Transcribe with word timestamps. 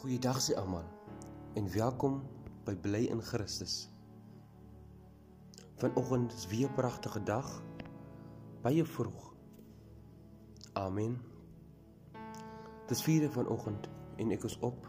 Goeiedag 0.00 0.38
sê 0.40 0.54
almal 0.56 0.86
en 1.60 1.66
welkom 1.74 2.14
by 2.64 2.72
Bly 2.72 3.10
in 3.12 3.18
Christus. 3.20 3.90
Vanoggend 5.76 6.32
is 6.32 6.46
weer 6.48 6.70
'n 6.70 6.74
pragtige 6.74 7.20
dag. 7.22 7.62
Baie 8.62 8.84
vroeg. 8.84 9.34
Amen. 10.72 11.20
Dis 12.86 13.02
4 13.02 13.28
vanoggend 13.30 13.88
en 14.16 14.30
ek 14.30 14.44
is 14.44 14.58
op. 14.58 14.88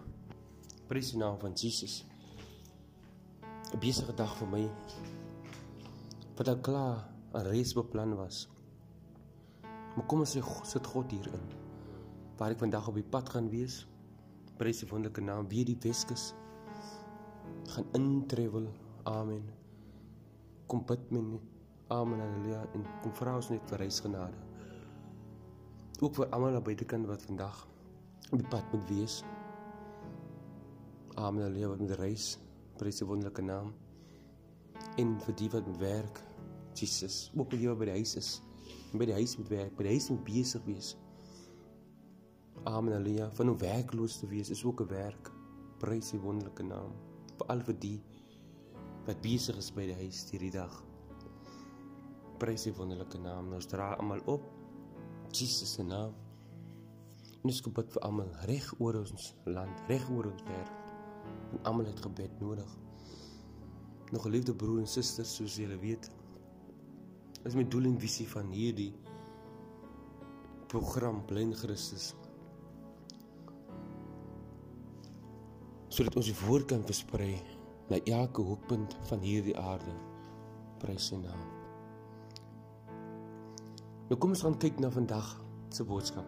Prys 0.88 1.12
die 1.12 1.20
naam 1.20 1.40
van 1.40 1.52
Jesus. 1.54 2.08
'n 3.74 3.80
Besige 3.80 4.14
dag 4.14 4.38
vir 4.38 4.48
my. 4.48 4.70
Wat 6.36 6.48
al 6.48 6.60
klaar 6.60 7.12
'n 7.34 7.44
reis 7.52 7.74
beplan 7.74 8.16
was. 8.16 8.48
Maar 9.96 10.06
kom 10.06 10.20
ons 10.20 10.38
sê 10.38 10.42
sit 10.64 10.88
God 10.88 11.12
hierin. 11.12 11.48
Waar 12.38 12.52
ek 12.52 12.60
vandag 12.60 12.88
op 12.88 12.96
die 12.96 13.10
pad 13.10 13.30
gaan 13.30 13.50
wees 13.50 13.91
prys 14.62 14.84
die 14.84 14.90
wonderlike 14.92 15.24
naam 15.26 15.48
weer 15.50 15.66
die 15.66 15.78
Weskus. 15.82 16.36
Gaan 17.74 17.88
intrewel 17.98 18.68
amen. 19.10 19.48
Kom 20.70 20.84
bid 20.86 21.08
men 21.10 21.40
amen 21.90 22.22
haleluja 22.22 22.62
en 22.78 22.86
kom 23.02 23.16
vra 23.18 23.34
ons 23.40 23.50
net 23.50 23.66
vir 23.72 23.82
reisgenade. 23.82 24.38
Ook 26.02 26.20
vir 26.20 26.30
almal 26.30 26.60
aan 26.60 26.68
buitekant 26.68 27.10
wat 27.10 27.26
vandag 27.26 27.64
op 28.30 28.38
die 28.38 28.50
pad 28.54 28.76
moet 28.76 28.86
wees. 28.92 29.18
Amen 31.18 31.48
haleluja 31.48 31.74
wat 31.74 31.82
met 31.82 31.98
reis 32.04 32.36
prys 32.78 33.02
die 33.02 33.10
wonderlike 33.10 33.46
naam. 33.46 33.74
En 35.02 35.18
vir 35.26 35.38
die 35.42 35.50
wat 35.56 35.74
werk 35.82 36.22
Jesus 36.78 37.32
ook 37.34 37.50
vir 37.50 37.64
die 37.64 37.70
wat 37.72 37.82
by 37.82 37.90
die 37.90 37.98
huis 37.98 38.14
is. 38.22 38.36
By 38.94 39.10
die 39.10 39.18
huis 39.18 39.40
moet 39.42 39.50
werk 39.58 39.74
by 39.80 39.90
die 39.90 39.98
huis 39.98 40.12
moet 40.14 40.24
besig 40.30 40.70
wees 40.70 40.94
Amen 42.64 42.94
Halleluja. 42.94 43.32
Van 43.34 43.50
om 43.50 43.58
werkloos 43.58 44.20
te 44.20 44.28
wees 44.28 44.50
is 44.50 44.64
ook 44.64 44.82
'n 44.82 44.88
werk. 44.88 45.32
Prys 45.78 46.12
die 46.12 46.20
wonderlike 46.20 46.64
naam 46.64 46.92
vir 47.38 47.48
al 47.48 47.60
vir 47.60 47.80
die 47.80 48.04
wat 49.06 49.22
besig 49.22 49.58
is 49.58 49.72
by 49.74 49.86
die 49.86 49.96
huis 49.96 50.30
hierdie 50.30 50.52
dag. 50.52 50.84
Prys 52.38 52.64
die 52.64 52.74
wonderlike 52.74 53.18
naam. 53.18 53.54
Ons 53.54 53.66
dra 53.66 53.94
almal 53.94 54.22
op 54.26 54.44
Jesus 55.32 55.74
se 55.74 55.84
naam. 55.84 56.14
Ons 57.42 57.62
bid 57.62 57.92
vir 57.92 58.02
almal 58.02 58.30
reg 58.46 58.74
oor 58.80 58.96
ons 58.96 59.36
land, 59.46 59.82
reg 59.88 60.10
oor 60.10 60.26
ons 60.26 60.44
wêreld. 60.44 60.72
En 61.52 61.64
almal 61.64 61.86
het 61.86 62.00
gebed 62.00 62.40
nodig. 62.40 62.78
Nog 64.12 64.22
geliefde 64.22 64.56
broer 64.56 64.80
en 64.80 64.88
susters, 64.88 65.36
soos 65.36 65.56
julle 65.56 65.80
weet, 65.80 66.12
is 67.44 67.56
my 67.56 67.64
doel 67.64 67.86
en 67.86 68.00
visie 68.00 68.28
van 68.28 68.50
hierdie 68.52 68.94
program 70.68 71.26
Blind 71.26 71.56
Christus 71.56 72.14
sodat 75.92 76.16
ons 76.16 76.30
die 76.30 76.38
woord 76.46 76.70
kan 76.72 76.84
versprei 76.88 77.34
na 77.92 78.00
elke 78.08 78.44
hoekpunt 78.48 78.96
van 79.10 79.24
hierdie 79.26 79.58
aarde. 79.60 79.94
Prys 80.80 81.10
sy 81.12 81.20
naam. 81.20 81.42
Nou 84.08 84.18
kom 84.20 84.32
ons 84.36 84.44
gaan 84.46 84.58
kyk 84.60 84.80
na 84.80 84.92
vandag 84.92 85.34
se 85.72 85.84
boodskap. 85.88 86.28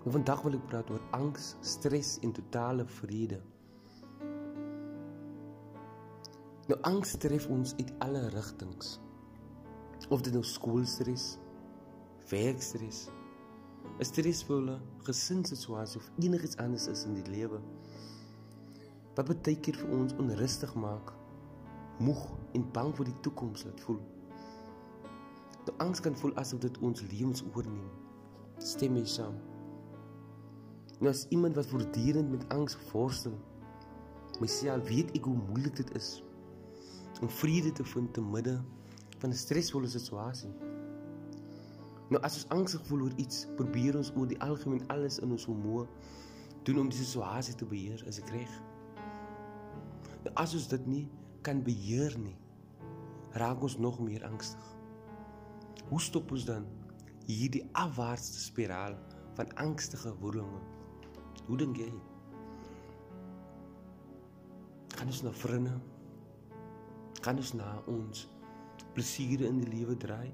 Nou 0.00 0.12
vandag 0.16 0.44
wil 0.44 0.56
ek 0.56 0.66
praat 0.68 0.92
oor 0.92 1.02
angs, 1.16 1.54
stres 1.64 2.18
en 2.24 2.32
totale 2.36 2.86
vrede. 3.00 3.40
Nou 6.70 6.78
angs 6.88 7.16
tref 7.20 7.48
ons 7.52 7.74
uit 7.80 7.94
alle 8.04 8.26
rigtings. 8.36 8.98
Of 10.08 10.22
dit 10.24 10.36
nou 10.36 10.44
skoolstres, 10.46 11.34
werkstres, 12.30 13.08
'n 14.00 14.04
stresvolle 14.04 14.78
gesinssituasie 15.04 16.00
of 16.00 16.10
enigiets 16.20 16.56
anders 16.56 16.86
is 16.88 17.04
in 17.04 17.14
die 17.14 17.28
lewe 17.28 17.60
wat 19.14 19.42
baie 19.42 19.58
keer 19.60 19.76
vir 19.76 19.90
ons 19.96 20.14
onrustig 20.22 20.74
maak, 20.78 21.12
moeg 22.00 22.22
en 22.56 22.64
bang 22.72 22.94
vir 22.96 23.10
die 23.10 23.20
toekoms 23.24 23.64
laat 23.66 23.80
voel. 23.84 24.00
Die 25.66 25.74
angs 25.84 26.00
kan 26.00 26.16
voel 26.16 26.32
asof 26.40 26.62
dit 26.62 26.78
ons 26.84 27.02
lewens 27.10 27.44
oorneem. 27.52 27.90
Stem 28.58 28.96
mee 28.96 29.08
saam. 29.08 29.36
Nou 31.00 31.12
as 31.12 31.26
iemand 31.32 31.56
wat 31.56 31.68
voortdurend 31.68 32.30
met 32.30 32.48
angs 32.52 32.76
worstel, 32.92 33.36
myself 34.40 34.88
weet 34.88 35.12
ek 35.16 35.28
hoe 35.28 35.36
moeilik 35.36 35.76
dit 35.76 35.94
is 35.98 36.18
om 37.20 37.28
vrede 37.28 37.72
te 37.76 37.84
vind 37.84 38.14
te 38.16 38.22
midde 38.24 38.54
van 39.20 39.30
'n 39.30 39.36
stresvolle 39.36 39.88
situasie. 39.88 40.50
Nou 42.08 42.22
as 42.22 42.34
ons 42.34 42.48
angstig 42.48 42.86
voel 42.86 43.02
oor 43.02 43.16
iets, 43.16 43.46
probeer 43.56 43.96
ons 43.96 44.12
oor 44.16 44.26
die 44.26 44.40
algemeen 44.40 44.88
alles 44.88 45.18
in 45.18 45.30
ons 45.30 45.44
vermoë 45.44 45.86
doen 46.62 46.78
om 46.78 46.88
die 46.88 46.98
situasie 46.98 47.54
te 47.54 47.64
beheer, 47.64 48.04
as 48.08 48.18
ek 48.18 48.28
reg. 48.28 48.50
Nou, 48.50 48.69
as 50.40 50.54
ons 50.54 50.68
dit 50.68 50.86
nie 50.86 51.04
kan 51.46 51.62
beheer 51.64 52.16
nie, 52.20 52.36
raak 53.40 53.62
ons 53.64 53.78
nog 53.78 54.00
meer 54.04 54.24
angstig. 54.28 54.66
Hoe 55.88 56.00
stop 56.00 56.32
ons 56.34 56.44
dan 56.48 56.66
hierdie 57.26 57.62
afwaartse 57.78 58.40
spiraal 58.42 58.96
van 59.38 59.54
angstige 59.64 60.12
woelinge? 60.20 60.60
Hoe 61.46 61.56
dink 61.58 61.78
jy? 61.80 61.90
Kan 64.96 65.08
ons 65.08 65.22
na 65.24 65.32
vriende? 65.32 65.78
Kan 67.24 67.40
ons 67.40 67.54
na 67.56 67.70
ons 67.90 68.26
plesiere 68.94 69.48
in 69.48 69.62
die 69.62 69.70
lewe 69.72 69.96
draai? 69.96 70.28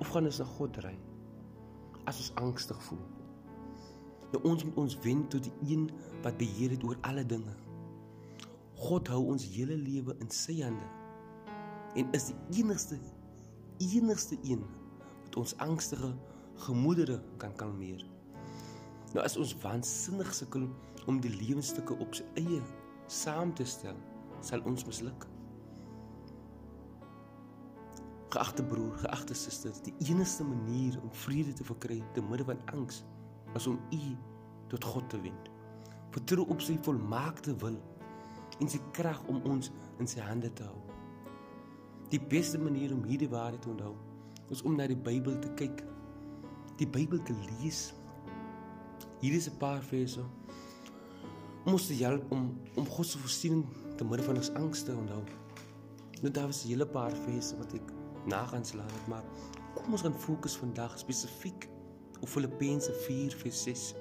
Of 0.00 0.10
gaan 0.12 0.28
ons 0.28 0.40
na 0.42 0.48
God 0.56 0.74
draai? 0.76 0.96
As 2.06 2.18
ons 2.22 2.32
angstig 2.42 2.82
voel. 2.88 3.04
Nou 4.32 4.42
ons 4.50 4.66
moet 4.66 4.82
ons 4.82 4.98
wend 5.06 5.30
tot 5.32 5.46
die 5.46 5.74
een 5.74 5.86
wat 6.24 6.36
beheer 6.40 6.74
het 6.74 6.84
oor 6.84 6.98
alle 7.06 7.24
dinge. 7.26 7.54
God 8.76 9.08
hou 9.08 9.22
ons 9.32 9.44
hele 9.54 9.76
lewe 9.80 10.16
in 10.20 10.30
sy 10.32 10.60
hande 10.60 10.88
en 11.96 12.10
is 12.16 12.28
die 12.28 12.60
enigste 12.60 12.98
enigste 13.80 14.36
een 14.44 14.64
wat 15.24 15.36
ons 15.40 15.54
angstige 15.64 16.10
gemoedere 16.64 17.20
kan 17.40 17.52
kalmeer. 17.56 18.04
Nou 19.14 19.24
as 19.24 19.36
ons 19.40 19.54
waansinnig 19.62 20.32
sukkel 20.34 20.66
om 21.08 21.20
die 21.20 21.32
lewensstukke 21.32 21.96
op 22.00 22.16
sy 22.16 22.24
eie 22.40 22.60
saam 23.12 23.52
te 23.56 23.64
stel, 23.68 23.96
sal 24.44 24.64
ons 24.68 24.86
misluk. 24.88 25.26
Geagte 28.34 28.64
broer, 28.66 28.96
geagte 29.00 29.36
suster, 29.38 29.76
die 29.86 29.94
enigste 30.10 30.44
manier 30.44 30.96
om 31.02 31.12
vrede 31.24 31.52
te 31.56 31.64
verkry 31.64 32.00
te 32.16 32.24
midde 32.24 32.48
van 32.48 32.60
angs 32.74 33.04
is 33.56 33.68
om 33.70 33.78
u 33.94 34.16
tot 34.72 34.84
God 34.84 35.08
te 35.12 35.20
wend. 35.24 35.52
Vertrou 36.16 36.48
op 36.52 36.64
sy 36.64 36.76
volmaakte 36.84 37.54
wil 37.62 37.78
en 38.60 38.68
sy 38.68 38.80
krag 38.92 39.22
om 39.28 39.42
ons 39.44 39.70
in 40.00 40.08
sy 40.08 40.20
hande 40.20 40.52
te 40.52 40.64
hou. 40.64 40.80
Die 42.12 42.20
beste 42.20 42.58
manier 42.58 42.94
om 42.94 43.04
hierdie 43.04 43.28
waarheid 43.28 43.62
te 43.62 43.70
onthou, 43.72 43.94
is 44.54 44.62
om 44.62 44.76
na 44.78 44.86
die 44.86 44.98
Bybel 44.98 45.38
te 45.42 45.50
kyk. 45.58 45.82
Die 46.78 46.86
Bybel 46.86 47.22
te 47.26 47.34
lees. 47.34 47.94
Hier 49.20 49.34
is 49.34 49.48
'n 49.48 49.58
paar 49.58 49.82
verse 49.82 50.22
om 51.66 51.72
ons 51.72 51.86
te 51.86 51.94
help 51.94 52.30
om 52.30 52.54
om 52.76 52.86
God 52.86 53.06
se 53.06 53.18
voorsiening 53.18 53.64
te 53.96 54.04
midde 54.04 54.24
van 54.24 54.36
ons 54.36 54.52
angs 54.54 54.82
te 54.82 54.94
onthou. 54.94 55.22
Nou 56.22 56.30
daar 56.30 56.46
was 56.46 56.64
'n 56.64 56.68
hele 56.68 56.86
paar 56.86 57.12
verse 57.12 57.56
wat 57.56 57.72
ek 57.72 57.92
nagaan 58.24 58.64
slaan 58.64 58.92
het, 58.92 59.06
maar 59.08 59.24
kom 59.74 59.92
ons 59.92 60.02
gaan 60.02 60.14
fokus 60.14 60.56
vandag 60.56 60.98
spesifiek 60.98 61.68
op 62.20 62.28
Filippense 62.28 62.92
4:6. 62.92 63.94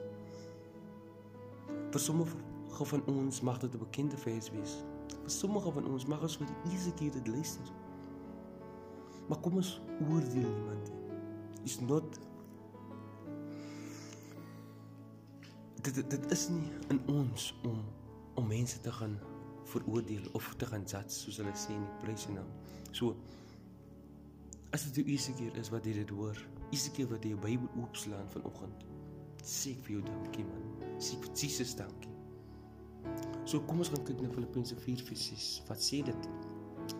Vir 1.91 1.99
sommige 1.99 2.37
van 2.83 3.05
ons 3.05 3.41
mag 3.41 3.57
dit 3.59 3.73
'n 3.73 3.77
bekende 3.77 4.17
vers 4.17 4.51
wees. 4.51 4.83
Vir 5.21 5.29
sommige 5.29 5.71
van 5.71 5.85
ons 5.87 6.05
mag 6.05 6.21
ons 6.21 6.37
vir 6.37 6.47
die 6.47 6.71
eerste 6.71 6.93
keer 6.93 7.11
dit 7.11 7.27
luister. 7.27 7.71
Maar 9.27 9.39
kom 9.39 9.55
ons 9.55 9.81
oordeel 10.09 10.49
niemand 10.49 10.91
nie. 10.91 11.63
Is 11.63 11.79
not 11.79 12.19
dit, 15.81 15.95
dit 15.95 16.09
dit 16.09 16.31
is 16.31 16.49
nie 16.49 16.71
in 16.87 17.01
ons 17.07 17.59
om 17.63 17.83
om 18.35 18.47
mense 18.47 18.79
te 18.81 18.91
gaan 18.91 19.19
veroordeel 19.63 20.29
of 20.31 20.53
te 20.57 20.65
gaan 20.65 20.83
judge 20.83 21.09
soos 21.09 21.37
hulle 21.37 21.53
sê 21.57 21.73
in 21.73 21.85
die 21.85 21.99
prys 22.03 22.25
en 22.29 22.39
nou. 22.39 22.47
So 22.91 23.15
as 24.75 24.83
dit 24.89 24.99
die 24.99 25.13
eerste 25.15 25.33
keer 25.39 25.55
is 25.61 25.71
wat 25.73 25.85
jy 25.87 25.93
dit 26.01 26.09
hoor, 26.09 26.41
eerste 26.71 26.91
keer 26.91 27.07
wat 27.13 27.23
jy 27.23 27.31
jou 27.35 27.39
Bybel 27.45 27.69
oopslaan 27.83 28.27
vanoggend, 28.33 28.83
sê 29.41 29.75
ek 29.77 29.87
vir 29.87 29.97
jou 29.97 30.03
dankie 30.09 30.49
man. 30.49 30.67
Sê 30.99 31.21
vir 31.21 31.31
Jesus 31.39 31.77
dankie. 31.79 32.14
So 33.45 33.61
kom 33.69 33.83
ons 33.83 33.91
gaan 33.93 34.01
kyk 34.07 34.23
na 34.25 34.31
Filippense 34.33 34.73
4:6. 34.81 35.61
Wat 35.67 35.77
sê 35.77 36.01
dit? 36.05 36.29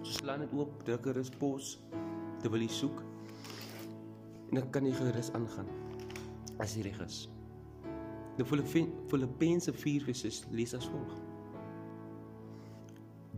So 0.03 0.11
slaan 0.19 0.43
dit 0.45 0.53
oop, 0.53 0.83
druk 0.85 1.07
gerus 1.09 1.31
pos 1.41 1.79
terwyl 2.43 2.61
jy 2.61 2.69
soek. 2.69 3.01
En 4.51 4.59
dan 4.59 4.69
kan 4.69 4.85
jy 4.85 4.93
gerus 4.93 5.31
aangaan 5.33 5.71
as 6.61 6.75
jy 6.77 6.85
reg 6.85 7.01
is. 7.01 7.25
Die 8.37 8.45
Filippense 8.45 9.73
4:6 9.73 10.45
lees 10.51 10.77
as 10.77 10.85
volg: 10.85 11.17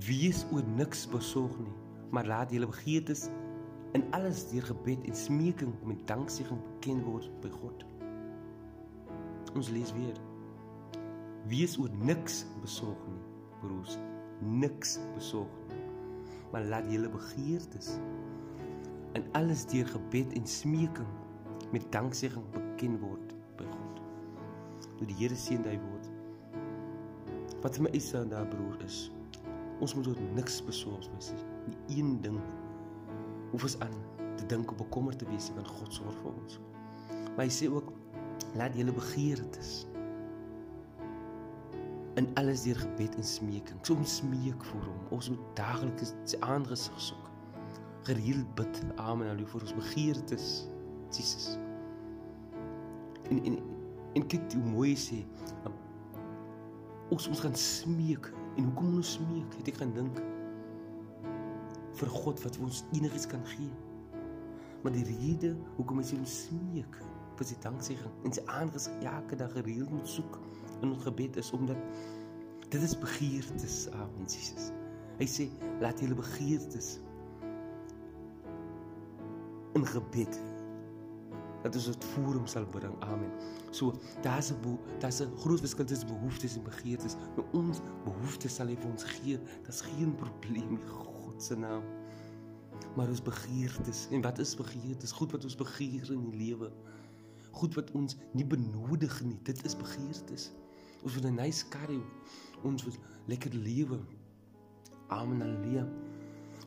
Wees 0.04 0.44
oor 0.52 0.68
niks 0.76 1.08
besorg 1.08 1.56
nie, 1.64 1.76
maar 2.12 2.28
laat 2.28 2.52
julle 2.52 2.68
begeertes 2.68 3.30
in 3.96 4.04
alles 4.12 4.50
deur 4.52 4.68
gebed 4.68 5.08
en 5.08 5.16
smeking 5.16 5.74
met 5.88 6.08
danksegging 6.08 6.60
bekend 6.60 7.08
word 7.08 7.32
by 7.42 7.50
God. 7.50 7.86
Ons 9.56 9.72
lees 9.72 9.94
weer 9.96 10.27
wees 11.52 11.78
oor 11.80 11.92
niks 12.04 12.44
besorg 12.62 13.00
nie, 13.12 13.24
broers, 13.62 13.98
niks 14.42 14.98
besorg 15.16 15.52
nie. 15.70 15.84
Maar 16.52 16.68
laat 16.72 16.92
julle 16.92 17.10
begeertes 17.12 17.98
in 19.18 19.26
alles 19.36 19.66
deur 19.72 19.88
gebed 19.90 20.34
en 20.38 20.46
smeking 20.48 21.10
met 21.74 21.88
danksegging 21.92 22.46
bekend 22.54 23.00
word 23.02 23.34
by 23.60 23.66
God. 23.72 24.02
Nou 25.00 25.08
die 25.10 25.18
Here 25.20 25.36
seën 25.36 25.64
daai 25.66 25.78
woord. 25.82 26.10
Wat 27.64 27.76
vir 27.78 27.88
my 27.88 27.94
is 27.98 28.12
dan 28.14 28.30
daar 28.32 28.48
broer 28.52 28.78
is, 28.86 29.08
ons 29.84 29.96
moet 29.98 30.08
oor 30.12 30.22
niks 30.38 30.60
besorg 30.66 31.08
wees 31.16 31.32
nie. 31.34 31.48
Die 31.90 32.00
een 32.02 32.16
ding 32.24 32.38
hoef 33.52 33.66
ons 33.68 33.78
aan 33.84 33.96
te 34.38 34.46
dink 34.52 34.72
op 34.72 34.82
bekommerd 34.86 35.20
te 35.22 35.28
wees 35.32 35.50
want 35.56 35.70
God 35.80 35.94
sorg 35.96 36.22
vir 36.22 36.32
ons. 36.34 36.60
Maar 37.36 37.46
hy 37.46 37.52
sê 37.54 37.70
ook 37.72 37.92
laat 38.58 38.78
julle 38.78 38.94
begeertes 38.96 39.86
in 42.18 42.28
alles 42.34 42.64
deur 42.66 42.76
gebed 42.76 43.16
en 43.16 43.24
smeking. 43.24 43.80
Ons 43.94 44.16
smeek 44.20 44.64
vir 44.72 44.86
hom. 44.88 45.02
Ons 45.14 45.30
moet 45.30 45.50
daagliks 45.60 46.16
sy 46.26 46.40
aangesig 46.46 47.02
soek. 47.10 47.28
Gereeld 48.10 48.50
bid. 48.58 48.80
Amen. 48.98 49.30
Halleluja 49.30 49.52
vir 49.52 49.66
ons 49.68 49.76
begeertes. 49.78 50.48
Jesus. 51.14 51.52
En 53.30 53.44
en 53.44 53.60
en 54.18 54.26
kyk 54.34 54.50
hoe 54.56 54.64
mooi 54.72 54.96
sê. 54.98 55.22
Ons 57.14 57.30
moet 57.30 57.44
gaan 57.46 57.60
smeek. 57.62 58.32
En 58.58 58.66
hoekom 58.72 58.98
ons 58.98 59.14
smeek? 59.20 59.60
Het 59.60 59.70
ek 59.76 59.84
gaan 59.84 59.94
dink 59.94 60.24
vir 61.98 62.14
God 62.14 62.42
wat 62.42 62.58
ons 62.66 62.82
enigiets 62.98 63.30
kan 63.30 63.46
gee. 63.54 63.70
Maar 64.82 64.98
die 64.98 65.06
rede 65.06 65.54
hoekom 65.78 66.02
ons 66.02 66.18
smeek 66.34 66.98
vir 67.38 67.46
sy 67.46 67.62
danksegging 67.62 68.14
en 68.26 68.34
sy 68.34 68.42
aangesig 68.50 69.06
elke 69.06 69.38
dag 69.38 69.54
gereeld 69.54 69.94
moet 69.94 70.10
soek 70.10 70.40
in 70.82 70.92
ons 70.92 71.04
gebed 71.04 71.38
is 71.38 71.52
omdat 71.52 71.78
dit 72.70 72.82
is 72.82 72.98
begeertes 73.00 73.88
aan 73.96 74.10
ah, 74.10 74.28
Jesus. 74.28 74.72
Hy 75.18 75.26
sê 75.26 75.48
laat 75.82 76.00
julle 76.04 76.18
begeertes 76.18 76.98
in 79.78 79.86
gebed 79.86 80.40
dat 81.64 81.76
ons 81.76 81.88
dit 81.90 82.06
voor 82.14 82.38
hom 82.38 82.48
sal 82.50 82.68
bring. 82.72 82.94
Amen. 83.06 83.32
So 83.72 83.98
daar's 84.22 84.52
'n 84.52 84.78
daar's 85.00 85.22
'n 85.22 85.38
groot 85.38 85.60
verskil 85.60 85.86
tussen 85.86 86.08
behoeftes 86.08 86.56
en 86.56 86.64
begeertes. 86.64 87.16
Nou 87.36 87.46
ons 87.52 87.82
behoeftes 88.04 88.56
sal 88.56 88.68
hy 88.68 88.76
vir 88.76 88.92
ons 88.92 89.04
gee. 89.04 89.40
Dit's 89.66 89.82
geen 89.82 90.16
probleem 90.16 90.78
in 90.78 90.88
God 90.88 91.44
se 91.44 91.56
naam. 91.56 91.84
Maar 92.96 93.08
ons 93.08 93.22
begeertes 93.22 94.08
en 94.12 94.22
wat 94.22 94.40
is 94.40 94.56
begeertes? 94.56 95.12
Goed 95.12 95.32
wat 95.32 95.44
ons 95.44 95.56
begeer 95.56 96.12
in 96.12 96.30
die 96.30 96.38
lewe. 96.38 96.72
Goed 97.52 97.76
wat 97.76 97.92
ons 97.92 98.18
nie 98.34 98.46
benodig 98.46 99.24
nie. 99.24 99.40
Dit 99.44 99.66
is 99.66 99.76
begeertes. 99.76 100.52
Ons 101.04 101.16
wil 101.16 101.30
'n 101.30 101.36
nice 101.36 101.66
hê. 101.70 102.02
Ons 102.64 102.84
wil 102.84 102.94
lekker 103.26 103.54
lewe. 103.54 104.00
Amen. 105.08 105.42
Halleluja. 105.42 105.88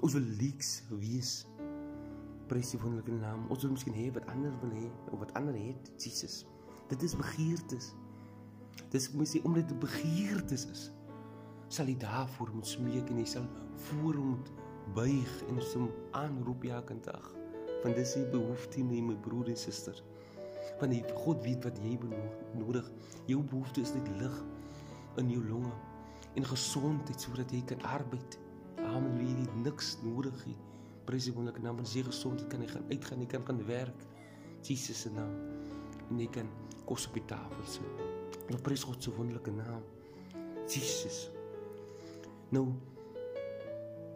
Ons 0.00 0.12
wil 0.12 0.22
leeks 0.22 0.82
wees. 0.88 1.46
Prys 2.46 2.70
die 2.70 2.80
wonderlike 2.80 3.12
naam. 3.12 3.46
Ons 3.48 3.62
wil 3.62 3.74
miskien 3.74 3.94
hê 3.94 4.12
wat 4.12 4.26
ander 4.26 4.52
wil 4.60 4.70
hê 4.70 4.88
of 5.10 5.18
wat 5.18 5.34
ander 5.34 5.54
het. 5.54 5.92
Jesus. 5.96 6.46
Dit 6.88 7.02
is 7.02 7.16
begeertes. 7.16 7.94
Dis 8.90 9.10
moet 9.12 9.28
sê 9.28 9.42
omdat 9.42 9.68
dit 9.68 9.78
begeertes 9.78 10.66
is. 10.66 10.90
Sal 11.68 11.86
jy 11.86 11.98
daarvoor 12.02 12.50
moet 12.54 12.66
smeek 12.66 13.10
en 13.10 13.18
jy 13.18 13.26
sal 13.26 13.46
voor 13.74 14.14
hom 14.14 14.38
buig 14.94 15.42
en 15.48 15.60
hom 15.74 15.90
aanroep 16.10 16.64
elke 16.64 16.96
dag. 17.00 17.28
Want 17.84 17.96
dis 17.96 18.16
die 18.18 18.26
behoefte 18.32 18.80
in 18.80 19.06
my 19.06 19.14
broer 19.14 19.52
en 19.52 19.56
suster 19.56 20.02
want 20.80 20.92
die 20.92 21.02
God 21.22 21.42
weet 21.44 21.64
wat 21.64 21.78
jy 21.84 21.96
benodig. 22.00 22.90
Jou 23.30 23.42
behoefte 23.42 23.84
is 23.84 23.94
net 23.96 24.08
lig 24.20 24.36
in 25.20 25.30
jou 25.32 25.42
longe 25.48 25.72
en 26.38 26.46
gesondheid 26.46 27.20
sodat 27.20 27.52
jy 27.52 27.62
kan 27.66 27.82
arbeid. 27.90 28.38
Amen. 28.86 29.18
Jy 29.20 29.34
het 29.42 29.56
niks 29.64 29.96
nodig 30.04 30.36
nie. 30.46 30.56
Prys 31.08 31.26
die 31.26 31.34
wonderlike 31.34 31.64
naam 31.64 31.80
van 31.80 31.88
sy 31.88 32.04
gesondheid 32.06 32.48
kan 32.52 32.62
jy 32.64 32.70
gaan 32.70 32.86
uitgaan, 32.90 33.24
jy 33.24 33.30
kan 33.32 33.46
gaan 33.48 33.64
werk. 33.68 34.06
Jesus 34.66 35.06
se 35.06 35.10
naam. 35.14 35.32
En 36.10 36.20
jy 36.20 36.28
kan 36.32 36.48
kos 36.88 37.08
op 37.08 37.18
die 37.18 37.26
tafel 37.30 37.66
sit. 37.66 38.04
En 38.50 38.60
prys 38.62 38.84
God 38.86 39.02
se 39.02 39.12
wonderlike 39.16 39.52
naam. 39.54 39.82
Jesus. 40.70 41.28
Nou 42.54 42.68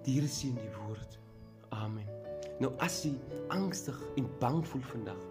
die 0.04 0.18
Here 0.18 0.28
sien 0.28 0.56
die 0.60 0.72
woord. 0.82 1.18
Amen. 1.74 2.06
Nou 2.62 2.70
as 2.84 3.00
jy 3.06 3.14
angstig 3.54 3.96
en 4.20 4.28
bang 4.42 4.60
voel 4.68 4.84
vandag, 4.92 5.22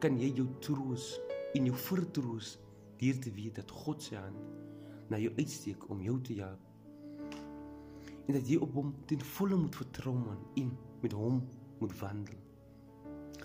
kan 0.00 0.16
jy 0.16 0.30
jou 0.32 0.46
troos 0.64 1.12
en 1.56 1.66
jou 1.68 1.76
vertroos 1.76 2.54
deur 3.00 3.18
te 3.20 3.32
weet 3.36 3.58
dat 3.60 3.72
God 3.82 4.02
se 4.02 4.16
hand 4.16 5.10
na 5.12 5.18
jou 5.20 5.32
uitsteek 5.36 5.88
om 5.90 6.00
jou 6.00 6.16
te 6.24 6.38
help. 6.38 6.62
En 8.28 8.36
dat 8.36 8.48
jy 8.48 8.56
op 8.62 8.72
hom 8.78 8.94
ten 9.10 9.20
volle 9.34 9.58
moet 9.60 9.76
vertrou 9.76 10.16
en 10.62 10.72
met 11.02 11.12
hom 11.16 11.42
moet 11.80 11.94
wandel. 12.00 12.40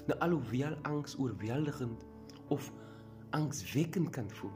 Nou 0.05 0.19
alhoewel 0.21 0.75
angs 0.87 1.17
oorweldigend 1.19 2.05
of 2.53 2.71
angswekkend 3.35 4.13
kan 4.15 4.29
voel, 4.39 4.53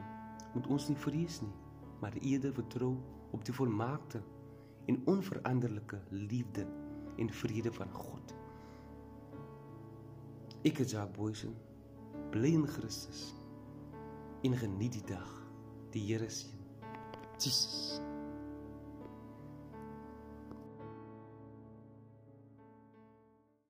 moet 0.54 0.68
ons 0.72 0.88
nie 0.88 0.98
vrees 1.04 1.40
nie, 1.42 1.54
maar 2.00 2.16
eerder 2.20 2.54
vertrou 2.54 2.94
op 3.34 3.44
die 3.44 3.54
volmaakte 3.54 4.22
en 4.88 5.02
onveranderlike 5.10 6.00
liefde 6.10 6.64
en 7.18 7.32
vrede 7.42 7.72
van 7.72 7.90
God. 7.92 8.36
Ek 10.64 10.80
is 10.80 10.94
Jacques 10.94 11.16
Boysen 11.16 11.56
bly 12.30 12.52
in 12.54 12.66
Christus 12.66 13.34
en 14.42 14.56
geniet 14.56 14.92
die 14.92 15.04
dag. 15.06 15.32
Die 15.90 16.06
Here 16.06 16.28
seën. 16.30 16.56
Jesus. 17.38 18.00